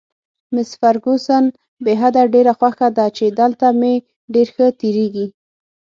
[0.53, 1.45] مس فرګوسن:
[1.83, 3.93] بې حده، ډېره خوښه ده چې دلته مې
[4.33, 5.27] ډېر ښه تېرېږي.